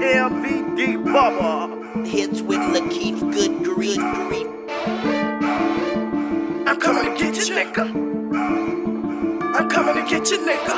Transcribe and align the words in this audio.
LVD 0.00 1.02
Bubba. 1.04 2.06
Hits 2.06 2.40
with 2.42 2.60
Lakeith, 2.60 3.20
good 3.32 3.64
grief, 3.64 3.98
grief. 3.98 4.46
I'm 6.66 6.78
coming 6.80 7.04
to 7.04 7.18
get 7.18 7.36
you, 7.36 7.54
nigga. 7.54 7.84
I'm 9.56 9.68
coming 9.68 9.94
to 9.96 10.02
get 10.08 10.30
you, 10.30 10.38
nigga. 10.38 10.76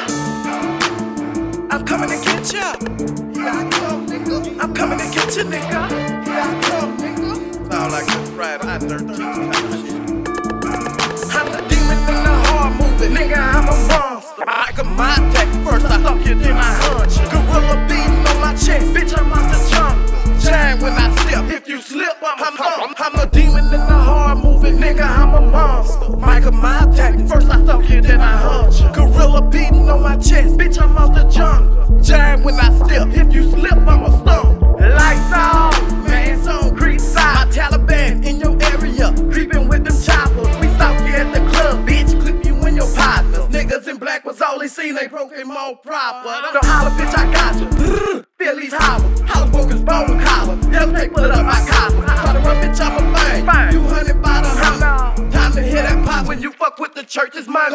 I'm 1.71 1.85
coming 1.85 2.09
to 2.09 2.17
get 2.25 2.53
you. 2.53 2.61
Here 3.35 3.51
I 3.51 3.69
come, 3.71 4.07
nigga. 4.07 4.61
I'm 4.61 4.75
coming 4.75 4.99
to 4.99 5.05
get 5.15 5.37
you, 5.37 5.45
nigga. 5.45 5.89
Here 6.25 6.41
I 6.41 6.61
come, 6.63 6.97
nigga. 6.97 7.71
Sound 7.71 7.93
like 7.93 8.09
a 8.09 8.27
Friday 8.33 8.67
Night 8.67 8.83
13 8.83 9.20
I'm 22.43 22.57
I'm, 22.59 22.95
I'm 22.99 23.29
demon 23.29 23.65
in 23.67 23.71
the 23.71 23.77
hard 23.77 24.39
moving 24.39 24.79
nigga. 24.79 25.03
I'm 25.03 25.35
a 25.35 25.41
monster. 25.43 26.17
Michael, 26.17 26.53
my 26.53 26.91
tactic. 26.97 27.29
First 27.29 27.51
I 27.51 27.65
fuck 27.67 27.89
you, 27.91 28.01
then 28.01 28.21
I 28.21 28.37
hunt 28.37 28.81
you. 28.81 28.89
Gorilla 28.95 29.43
beating 29.43 29.89
on 29.91 30.03
my 30.03 30.17
chest, 30.17 30.57
bitch. 30.57 30.81
I'm 30.81 30.97
out 30.97 31.15
the 31.15 31.25
jungle. 31.29 32.01
Jam 32.01 32.43
when 32.43 32.55
I 32.55 32.73
step. 32.79 33.09
If 33.09 33.35
you 33.35 33.51
slip, 33.51 33.77
I'm 33.77 34.05
a 34.05 34.11
stone. 34.21 34.59
Lights 34.79 35.33
on, 35.35 36.05
man. 36.05 36.43
So 36.43 36.75
creep 36.75 37.01
side. 37.01 37.47
My 37.47 37.53
Taliban 37.53 38.25
in 38.25 38.41
your 38.41 38.57
area, 38.73 39.13
creeping 39.31 39.69
with 39.69 39.85
them 39.85 40.01
choppers. 40.03 40.49
We 40.61 40.69
stop 40.77 40.99
you 41.07 41.15
at 41.15 41.35
the 41.35 41.41
club, 41.51 41.87
bitch. 41.87 42.19
Clip 42.23 42.43
you 42.43 42.55
and 42.65 42.77
your 42.77 42.91
partners. 42.95 43.49
Niggas 43.49 43.87
in 43.87 43.99
black 43.99 44.25
was 44.25 44.41
all 44.41 44.59
they 44.59 44.69
seen. 44.69 44.95
They 44.95 45.09
broke 45.09 45.35
him 45.35 45.51
all 45.51 45.77
proper. 45.77 46.29
Don't 46.55 46.65
holler, 46.65 46.91
bitch. 46.93 47.15
I 47.15 47.31
got 47.35 47.61
you. 47.61 48.25
Feel 48.39 48.57
these 48.57 48.73
hollers. 48.73 49.21
Hollers 49.29 49.51
broke 49.51 49.71
his 49.73 49.83
bone 49.83 50.19
collar. 50.21 50.59
Yeah, 50.73 50.87
they 50.87 51.09
put 51.11 51.31
up 51.31 51.45
my 51.45 51.67
collar. 51.69 51.80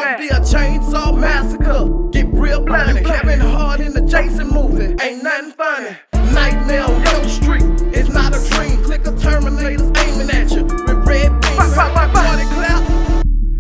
Church's 0.06 0.30
be 0.30 0.36
a 0.36 0.40
chainsaw 0.40 1.18
massacre. 1.18 2.10
Get 2.12 2.28
real 2.34 2.62
bloody. 2.62 3.04
Kevin 3.04 3.40
Hart 3.40 3.80
in 3.80 3.94
the 3.94 4.02
Jason 4.02 4.50
movie. 4.50 4.96
Ain't 5.02 5.24
nothing 5.24 5.52
funny. 5.52 5.96
Nightmare 6.32 6.84
on 6.84 7.02
your 7.02 7.24
street. 7.30 7.64
It's 7.94 8.10
not 8.10 8.36
a 8.36 8.50
dream. 8.52 8.84
Click 8.84 9.06
of 9.08 9.16
Terminators 9.16 9.98
aiming 9.98 10.30
at 10.30 10.52
you 10.52 10.64
with 10.64 11.08
red 11.08 11.32
beams. 11.42 11.76
Party 11.76 12.46
clap. 12.54 12.84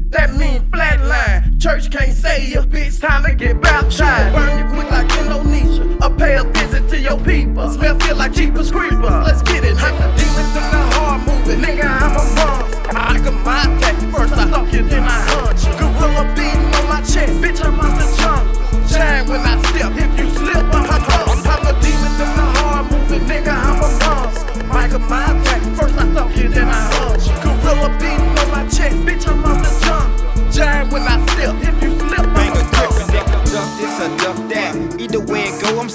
That 0.09 0.35
mean 0.35 0.61
flatline. 0.69 1.59
Church 1.59 1.89
can't 1.89 2.13
save 2.13 2.49
you, 2.49 2.61
bitch. 2.61 3.01
Time 3.01 3.23
to 3.23 3.33
get 3.33 3.59
baptized. 3.61 4.35
Burn 4.35 4.59
you 4.59 4.73
quick 4.73 4.91
like 4.91 5.11
Indonesia. 5.17 5.97
Or 6.03 6.15
pay 6.15 6.35
a 6.35 6.43
visit 6.43 6.87
to 6.89 6.99
your 6.99 7.17
people. 7.21 7.69
Smell 7.69 7.97
feel 7.99 8.15
like 8.17 8.33
Jeepers 8.33 8.71
Creepers. 8.71 9.01
Let's 9.01 9.41
get 9.41 9.63
it. 9.63 9.75
I'm 9.81 9.95
the 9.95 10.07
demon 10.21 10.45
in 10.45 10.71
the 10.71 10.83
horror 10.93 11.17
movie. 11.19 11.61
Nigga, 11.65 11.85
I'm 11.85 12.14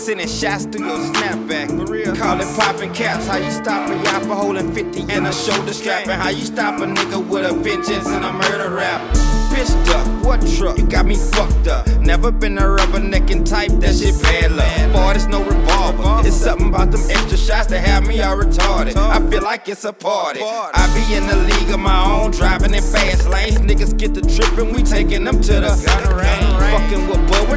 sending 0.00 0.28
shots 0.28 0.64
through 0.64 0.86
your 0.86 0.98
snapback. 1.12 1.68
For 1.68 1.92
real. 1.92 2.16
Call 2.16 2.40
it 2.40 2.56
popping 2.58 2.92
caps. 2.94 3.26
How 3.26 3.36
you 3.36 3.50
stop 3.50 3.90
a 3.90 3.94
yapper 3.94 4.34
holding 4.34 4.72
50 4.72 5.12
and 5.12 5.26
a 5.26 5.32
shoulder 5.32 5.74
strap? 5.74 6.08
And 6.08 6.20
how 6.20 6.30
you 6.30 6.44
stop 6.44 6.80
a 6.80 6.86
nigga 6.86 7.24
with 7.26 7.50
a 7.50 7.54
vengeance 7.54 8.06
and 8.06 8.24
a 8.24 8.32
murder 8.32 8.74
rap? 8.74 9.00
Bitch 9.50 9.86
duck, 9.86 10.06
what 10.24 10.40
truck? 10.56 10.78
You 10.78 10.86
got 10.86 11.04
me 11.04 11.16
fucked 11.16 11.66
up. 11.66 11.86
Never 12.00 12.30
been 12.30 12.56
a 12.56 12.62
rubbernecking 12.62 13.44
type, 13.44 13.72
that 13.80 13.96
shit 13.96 14.20
bad 14.22 14.52
luck. 14.52 14.92
Boy, 14.92 15.12
there's 15.12 15.26
no 15.26 15.42
revolver. 15.44 16.26
It's 16.26 16.36
something 16.36 16.68
about 16.68 16.92
them 16.92 17.02
extra 17.10 17.36
shots 17.36 17.66
that 17.66 17.80
have 17.80 18.06
me 18.06 18.22
all 18.22 18.36
retarded. 18.36 18.96
I 18.96 19.18
feel 19.28 19.42
like 19.42 19.68
it's 19.68 19.84
a 19.84 19.92
party. 19.92 20.40
I 20.42 20.86
be 20.94 21.14
in 21.14 21.26
the 21.26 21.36
league 21.52 21.74
of 21.74 21.80
my 21.80 22.04
own, 22.10 22.30
driving 22.30 22.72
in 22.72 22.82
fast 22.82 23.28
lanes. 23.28 23.58
Niggas 23.58 23.98
get 23.98 24.14
the 24.14 24.22
trippin', 24.22 24.72
we 24.72 24.82
taking 24.82 25.24
them 25.24 25.42
to 25.42 25.52
the 25.54 25.84
gun 25.84 26.16
range. 26.16 26.40
Fucking 26.70 27.09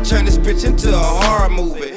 with 0.03 0.15
Bud, 0.15 0.17
we're 0.17 0.17
turning 0.17 0.25
this 0.25 0.37
bitch 0.37 0.65
into 0.65 0.89
a 0.89 0.97
horror 0.97 1.49
movie. 1.49 1.93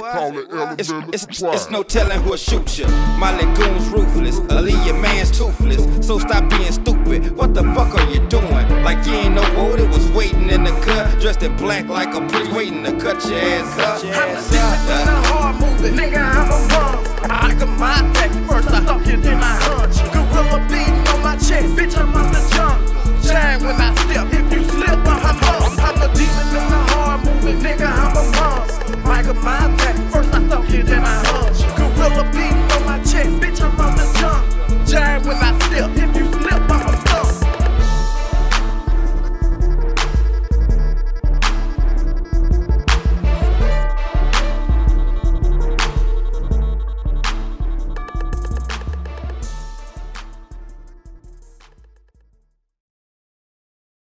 It's, 0.78 0.90
it's, 1.12 1.42
it's 1.42 1.70
no 1.70 1.82
telling 1.82 2.20
who'll 2.22 2.36
shoot 2.36 2.78
you. 2.78 2.86
My 3.18 3.36
lagoon's 3.36 3.88
ruthless. 3.88 4.38
I 4.50 4.60
leave 4.60 4.86
your 4.86 4.96
man's 4.96 5.30
toothless. 5.36 6.06
So 6.06 6.18
stop 6.18 6.48
being 6.50 6.72
stupid. 6.72 7.36
What 7.36 7.54
the 7.54 7.62
fuck 7.74 7.94
are 7.94 8.10
you 8.10 8.20
doing? 8.28 8.84
Like 8.84 9.06
you 9.06 9.14
ain't 9.14 9.34
no 9.34 9.42
boat, 9.54 9.80
it 9.80 9.88
was 9.88 10.08
waiting 10.10 10.48
in 10.50 10.64
the 10.64 10.70
cut. 10.82 11.20
Dressed 11.20 11.42
in 11.42 11.56
black 11.56 11.88
like 11.88 12.14
a 12.14 12.20
priest, 12.28 12.52
waiting 12.52 12.84
to 12.84 12.92
cut 12.92 13.24
your 13.26 13.38
ass 13.38 13.78
up. 13.78 14.04
I'm 14.04 14.34
the 14.34 14.42
demon 14.50 15.00
in 15.00 15.06
the 15.06 15.16
horror 15.28 15.52
movie. 15.54 15.96
Nigga, 15.96 16.35